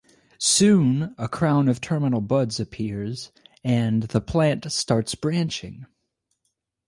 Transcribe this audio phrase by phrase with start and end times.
[0.39, 3.31] Soon a crown of terminal buds appears
[3.63, 5.85] and the plant starts branching.